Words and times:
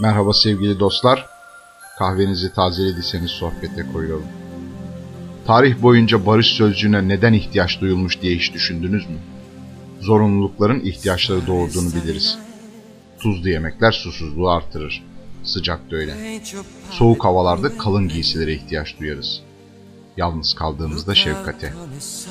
Merhaba 0.00 0.32
sevgili 0.32 0.80
dostlar. 0.80 1.26
Kahvenizi 1.98 2.52
tazelediyseniz 2.52 3.30
sohbete 3.30 3.86
koyuyorum. 3.92 4.26
Tarih 5.46 5.82
boyunca 5.82 6.26
barış 6.26 6.46
sözcüğüne 6.46 7.08
neden 7.08 7.32
ihtiyaç 7.32 7.80
duyulmuş 7.80 8.20
diye 8.20 8.36
hiç 8.36 8.52
düşündünüz 8.52 9.06
mü? 9.06 9.16
Zorunlulukların 10.00 10.80
ihtiyaçları 10.80 11.46
doğurduğunu 11.46 11.94
biliriz. 11.94 12.38
Tuzlu 13.20 13.48
yemekler 13.48 13.92
susuzluğu 13.92 14.50
artırır. 14.50 15.04
Sıcak 15.44 15.90
da 15.90 15.96
öyle. 15.96 16.40
Soğuk 16.90 17.24
havalarda 17.24 17.78
kalın 17.78 18.08
giysilere 18.08 18.54
ihtiyaç 18.54 18.94
duyarız. 19.00 19.40
Yalnız 20.16 20.54
kaldığımızda 20.54 21.14
şefkate. 21.14 21.72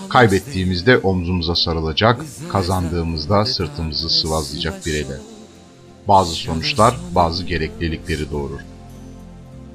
Kaybettiğimizde 0.09 0.97
omzumuza 0.97 1.55
sarılacak, 1.55 2.21
kazandığımızda 2.51 3.45
sırtımızı 3.45 4.09
sıvazlayacak 4.09 4.85
bir 4.85 4.93
ele. 4.93 5.36
Bazı 6.07 6.33
sonuçlar 6.33 6.95
bazı 7.15 7.43
gereklilikleri 7.43 8.31
doğurur. 8.31 8.59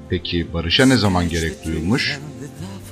Peki 0.09 0.53
barışa 0.53 0.85
ne 0.85 0.97
zaman 0.97 1.29
gerek 1.29 1.65
duyulmuş? 1.65 2.19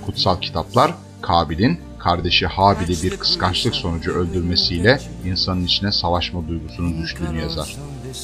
Kutsal 0.06 0.42
kitaplar 0.42 0.94
Kabil'in 1.22 1.80
kardeşi 2.00 2.48
Habil'i 2.48 3.04
bir 3.04 3.18
kıskançlık 3.18 3.76
sonucu 3.76 4.12
öldürmesiyle 4.12 5.00
insanın 5.26 5.66
içine 5.66 5.92
savaşma 5.92 6.48
duygusunun 6.48 7.02
düştüğünü 7.02 7.40
yazar. 7.40 7.78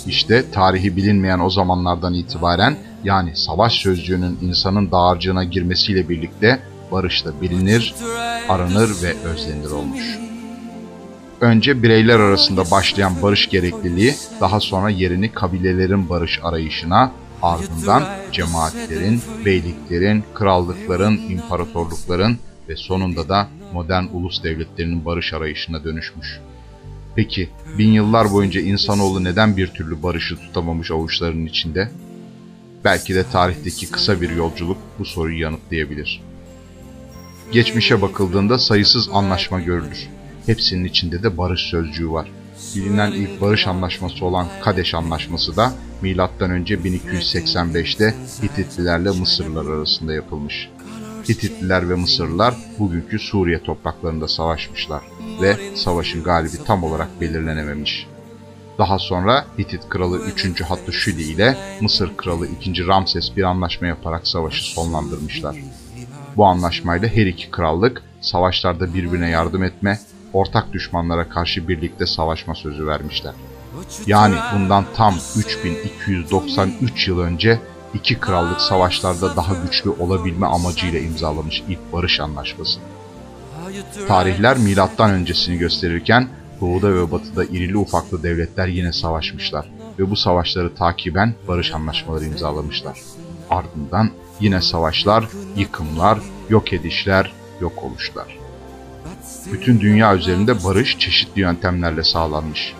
İşte 0.07 0.51
tarihi 0.51 0.95
bilinmeyen 0.95 1.39
o 1.39 1.49
zamanlardan 1.49 2.13
itibaren 2.13 2.77
yani 3.03 3.35
savaş 3.35 3.73
sözcüğünün 3.73 4.39
insanın 4.41 4.91
dağarcığına 4.91 5.43
girmesiyle 5.43 6.09
birlikte 6.09 6.59
barış 6.91 7.25
da 7.25 7.41
bilinir, 7.41 7.95
aranır 8.49 8.89
ve 9.03 9.15
özlenir 9.23 9.71
olmuş. 9.71 10.26
Önce 11.41 11.83
bireyler 11.83 12.19
arasında 12.19 12.71
başlayan 12.71 13.21
barış 13.21 13.49
gerekliliği 13.49 14.15
daha 14.41 14.59
sonra 14.59 14.89
yerini 14.89 15.31
kabilelerin 15.31 16.09
barış 16.09 16.39
arayışına, 16.43 17.11
ardından 17.41 18.03
cemaatlerin, 18.31 19.21
beyliklerin, 19.45 20.23
krallıkların, 20.33 21.17
imparatorlukların 21.29 22.37
ve 22.69 22.75
sonunda 22.75 23.29
da 23.29 23.47
modern 23.73 24.03
ulus 24.13 24.43
devletlerinin 24.43 25.05
barış 25.05 25.33
arayışına 25.33 25.83
dönüşmüş. 25.83 26.39
Peki 27.15 27.49
bin 27.77 27.91
yıllar 27.91 28.31
boyunca 28.31 28.61
insanoğlu 28.61 29.23
neden 29.23 29.57
bir 29.57 29.67
türlü 29.67 30.03
barışı 30.03 30.35
tutamamış 30.35 30.91
avuçlarının 30.91 31.45
içinde? 31.45 31.91
Belki 32.83 33.15
de 33.15 33.23
tarihteki 33.31 33.91
kısa 33.91 34.21
bir 34.21 34.29
yolculuk 34.29 34.77
bu 34.99 35.05
soruyu 35.05 35.39
yanıtlayabilir. 35.39 36.21
Geçmişe 37.51 38.01
bakıldığında 38.01 38.59
sayısız 38.59 39.09
anlaşma 39.13 39.59
görülür. 39.59 40.16
Hepsinin 40.47 40.85
içinde 40.85 41.23
de 41.23 41.37
barış 41.37 41.61
sözcüğü 41.61 42.11
var. 42.11 42.31
Bilinen 42.75 43.11
ilk 43.11 43.41
barış 43.41 43.67
anlaşması 43.67 44.25
olan 44.25 44.47
Kadeş 44.61 44.93
Anlaşması 44.93 45.55
da 45.55 45.73
M.Ö. 46.01 46.13
1285'te 46.13 48.13
Hititlilerle 48.43 49.09
Mısırlılar 49.09 49.77
arasında 49.77 50.13
yapılmış. 50.13 50.69
Hititliler 51.29 51.89
ve 51.89 51.95
Mısırlılar 51.95 52.55
bugünkü 52.79 53.19
Suriye 53.19 53.63
topraklarında 53.63 54.27
savaşmışlar 54.27 55.01
ve 55.41 55.57
savaşın 55.75 56.23
galibi 56.23 56.63
tam 56.67 56.83
olarak 56.83 57.21
belirlenememiş. 57.21 58.07
Daha 58.77 58.99
sonra 58.99 59.45
Hitit 59.59 59.89
kralı 59.89 60.19
3. 60.19 60.61
Hattuşili 60.61 61.23
ile 61.23 61.57
Mısır 61.81 62.17
kralı 62.17 62.47
2. 62.47 62.87
Ramses 62.87 63.35
bir 63.37 63.43
anlaşma 63.43 63.87
yaparak 63.87 64.27
savaşı 64.27 64.63
sonlandırmışlar. 64.63 65.55
Bu 66.37 66.45
anlaşmayla 66.45 67.07
her 67.07 67.25
iki 67.25 67.51
krallık 67.51 68.03
savaşlarda 68.21 68.93
birbirine 68.93 69.29
yardım 69.29 69.63
etme, 69.63 69.99
ortak 70.33 70.73
düşmanlara 70.73 71.29
karşı 71.29 71.67
birlikte 71.67 72.05
savaşma 72.05 72.55
sözü 72.55 72.87
vermişler. 72.87 73.33
Yani 74.07 74.35
bundan 74.53 74.85
tam 74.95 75.15
3293 75.37 77.07
yıl 77.07 77.19
önce 77.19 77.59
iki 77.93 78.19
krallık 78.19 78.61
savaşlarda 78.61 79.35
daha 79.35 79.53
güçlü 79.53 79.89
olabilme 79.89 80.47
amacıyla 80.47 80.99
imzalamış 80.99 81.63
ilk 81.69 81.93
barış 81.93 82.19
anlaşması. 82.19 82.79
Tarihler 84.07 84.57
milattan 84.57 85.11
öncesini 85.11 85.57
gösterirken 85.57 86.27
doğuda 86.61 86.93
ve 86.93 87.11
batıda 87.11 87.45
irili 87.45 87.77
ufaklı 87.77 88.23
devletler 88.23 88.67
yine 88.67 88.93
savaşmışlar 88.93 89.71
ve 89.99 90.09
bu 90.09 90.15
savaşları 90.15 90.75
takiben 90.75 91.33
barış 91.47 91.73
anlaşmaları 91.73 92.25
imzalamışlar. 92.25 92.99
Ardından 93.49 94.11
yine 94.39 94.61
savaşlar, 94.61 95.27
yıkımlar, 95.55 96.19
yok 96.49 96.73
edişler, 96.73 97.33
yok 97.61 97.83
oluşlar. 97.83 98.46
Bütün 99.53 99.79
dünya 99.79 100.15
üzerinde 100.15 100.63
barış 100.63 100.99
çeşitli 100.99 101.41
yöntemlerle 101.41 102.03
sağlanmış. 102.03 102.73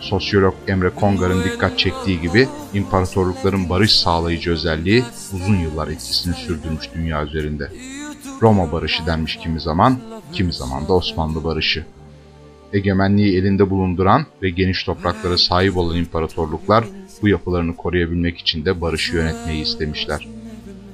Sosyolog 0.00 0.54
Emre 0.68 0.90
Kongar'ın 0.90 1.44
dikkat 1.44 1.78
çektiği 1.78 2.20
gibi 2.20 2.48
imparatorlukların 2.74 3.68
barış 3.68 3.92
sağlayıcı 3.92 4.50
özelliği 4.50 5.04
uzun 5.32 5.56
yıllar 5.56 5.88
etkisini 5.88 6.34
sürdürmüş 6.34 6.90
dünya 6.94 7.24
üzerinde. 7.24 7.70
Roma 8.42 8.72
barışı 8.72 9.06
denmiş 9.06 9.36
kimi 9.36 9.60
zaman, 9.60 9.98
kimi 10.32 10.52
zaman 10.52 10.88
da 10.88 10.92
Osmanlı 10.92 11.44
barışı. 11.44 11.84
Egemenliği 12.72 13.36
elinde 13.36 13.70
bulunduran 13.70 14.26
ve 14.42 14.50
geniş 14.50 14.84
topraklara 14.84 15.38
sahip 15.38 15.76
olan 15.76 15.96
imparatorluklar 15.96 16.84
bu 17.22 17.28
yapılarını 17.28 17.76
koruyabilmek 17.76 18.38
için 18.38 18.64
de 18.64 18.80
barışı 18.80 19.16
yönetmeyi 19.16 19.62
istemişler. 19.62 20.28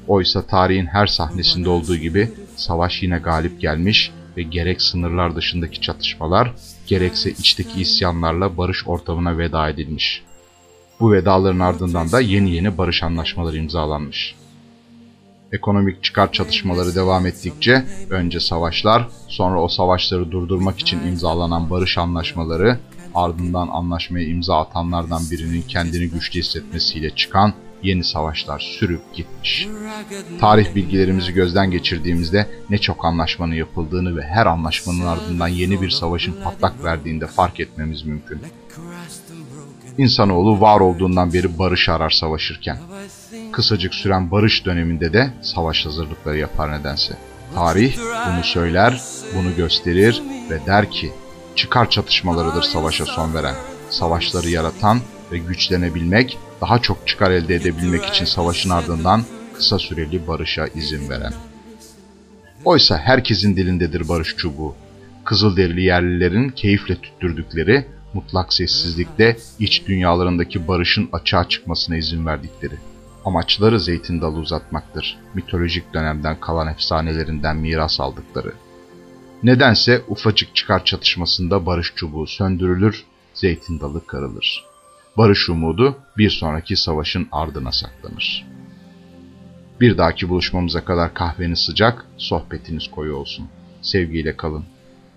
Oysa 0.08 0.42
tarihin 0.42 0.86
her 0.86 1.06
sahnesinde 1.06 1.68
olduğu 1.68 1.96
gibi 1.96 2.30
savaş 2.56 3.02
yine 3.02 3.18
galip 3.18 3.60
gelmiş 3.60 4.12
ve 4.36 4.42
gerek 4.42 4.82
sınırlar 4.82 5.36
dışındaki 5.36 5.80
çatışmalar, 5.80 6.54
gerekse 6.86 7.30
içteki 7.30 7.80
isyanlarla 7.80 8.56
barış 8.56 8.88
ortamına 8.88 9.38
veda 9.38 9.68
edilmiş. 9.68 10.22
Bu 11.00 11.12
vedaların 11.12 11.58
ardından 11.58 12.12
da 12.12 12.20
yeni 12.20 12.50
yeni 12.50 12.78
barış 12.78 13.02
anlaşmaları 13.02 13.56
imzalanmış. 13.56 14.34
Ekonomik 15.52 16.04
çıkar 16.04 16.32
çatışmaları 16.32 16.94
devam 16.94 17.26
ettikçe 17.26 17.86
önce 18.10 18.40
savaşlar, 18.40 19.08
sonra 19.28 19.62
o 19.62 19.68
savaşları 19.68 20.30
durdurmak 20.30 20.78
için 20.78 21.06
imzalanan 21.06 21.70
barış 21.70 21.98
anlaşmaları, 21.98 22.78
ardından 23.14 23.68
anlaşmaya 23.68 24.26
imza 24.26 24.60
atanlardan 24.60 25.22
birinin 25.30 25.62
kendini 25.62 26.08
güçlü 26.08 26.40
hissetmesiyle 26.40 27.10
çıkan 27.10 27.54
yeni 27.82 28.04
savaşlar 28.04 28.58
sürüp 28.58 29.14
gitmiş. 29.14 29.68
Tarih 30.40 30.74
bilgilerimizi 30.74 31.32
gözden 31.32 31.70
geçirdiğimizde 31.70 32.46
ne 32.70 32.78
çok 32.78 33.04
anlaşmanın 33.04 33.54
yapıldığını 33.54 34.16
ve 34.16 34.22
her 34.22 34.46
anlaşmanın 34.46 35.06
ardından 35.06 35.48
yeni 35.48 35.82
bir 35.82 35.90
savaşın 35.90 36.34
patlak 36.44 36.84
verdiğinde 36.84 37.26
fark 37.26 37.60
etmemiz 37.60 38.02
mümkün. 38.02 38.40
İnsanoğlu 39.98 40.60
var 40.60 40.80
olduğundan 40.80 41.32
beri 41.32 41.58
barış 41.58 41.88
arar 41.88 42.10
savaşırken. 42.10 42.78
Kısacık 43.52 43.94
süren 43.94 44.30
barış 44.30 44.66
döneminde 44.66 45.12
de 45.12 45.30
savaş 45.42 45.86
hazırlıkları 45.86 46.38
yapar 46.38 46.80
nedense. 46.80 47.16
Tarih 47.54 47.96
bunu 47.98 48.44
söyler, 48.44 49.02
bunu 49.34 49.56
gösterir 49.56 50.22
ve 50.50 50.66
der 50.66 50.90
ki 50.90 51.12
çıkar 51.56 51.90
çatışmalarıdır 51.90 52.62
savaşa 52.62 53.06
son 53.06 53.34
veren. 53.34 53.54
Savaşları 53.90 54.48
yaratan 54.48 55.00
ve 55.32 55.38
güçlenebilmek, 55.38 56.38
daha 56.60 56.82
çok 56.82 57.08
çıkar 57.08 57.30
elde 57.30 57.54
edebilmek 57.54 58.04
için 58.04 58.24
savaşın 58.24 58.70
ardından 58.70 59.22
kısa 59.54 59.78
süreli 59.78 60.26
barışa 60.26 60.66
izin 60.66 61.10
veren. 61.10 61.32
Oysa 62.64 62.98
herkesin 62.98 63.56
dilindedir 63.56 64.08
barış 64.08 64.36
çubuğu. 64.36 64.74
Kızılderili 65.24 65.82
yerlilerin 65.82 66.48
keyifle 66.48 66.96
tüttürdükleri, 66.96 67.86
mutlak 68.14 68.52
sessizlikte 68.52 69.36
iç 69.58 69.86
dünyalarındaki 69.86 70.68
barışın 70.68 71.08
açığa 71.12 71.48
çıkmasına 71.48 71.96
izin 71.96 72.26
verdikleri. 72.26 72.74
Amaçları 73.24 73.80
zeytin 73.80 74.20
dalı 74.20 74.38
uzatmaktır. 74.38 75.18
Mitolojik 75.34 75.94
dönemden 75.94 76.40
kalan 76.40 76.68
efsanelerinden 76.68 77.56
miras 77.56 78.00
aldıkları. 78.00 78.52
Nedense 79.42 80.02
ufacık 80.08 80.56
çıkar 80.56 80.84
çatışmasında 80.84 81.66
barış 81.66 81.92
çubuğu 81.96 82.26
söndürülür, 82.26 83.04
zeytin 83.34 83.80
dalı 83.80 84.06
karılır. 84.06 84.64
Barış 85.16 85.48
umudu 85.48 85.98
bir 86.18 86.30
sonraki 86.30 86.76
savaşın 86.76 87.28
ardına 87.32 87.72
saklanır. 87.72 88.46
Bir 89.80 89.98
dahaki 89.98 90.28
buluşmamıza 90.28 90.84
kadar 90.84 91.14
kahveniz 91.14 91.58
sıcak, 91.58 92.06
sohbetiniz 92.16 92.90
koyu 92.90 93.14
olsun. 93.16 93.48
Sevgiyle 93.82 94.36
kalın. 94.36 94.64